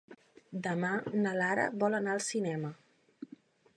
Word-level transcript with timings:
Demà 0.67 0.89
na 1.25 1.33
Lara 1.41 1.67
vol 1.83 1.99
anar 1.99 2.17
al 2.17 2.25
cinema. 2.29 2.73